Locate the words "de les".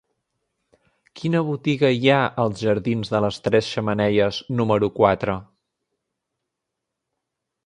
3.17-3.39